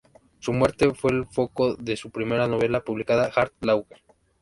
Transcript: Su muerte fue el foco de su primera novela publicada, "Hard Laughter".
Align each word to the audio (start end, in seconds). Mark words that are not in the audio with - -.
Su 0.39 0.51
muerte 0.51 0.95
fue 0.95 1.11
el 1.11 1.27
foco 1.27 1.75
de 1.75 1.95
su 1.95 2.09
primera 2.09 2.47
novela 2.47 2.83
publicada, 2.83 3.31
"Hard 3.35 3.51
Laughter". 3.61 4.01